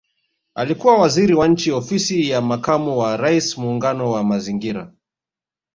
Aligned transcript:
Alikuwa 0.55 0.97
Waziri 0.99 1.33
wa 1.33 1.47
Nchi 1.47 1.71
Ofisi 1.71 2.29
ya 2.29 2.41
Makamu 2.41 2.97
wa 2.99 3.17
Rais 3.17 3.57
Muungano 3.57 4.15
na 4.17 4.23
Mazingira 4.23 4.93